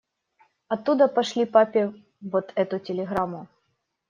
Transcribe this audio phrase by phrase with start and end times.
[0.67, 3.47] Оттуда пошли папе вот эту телеграмму.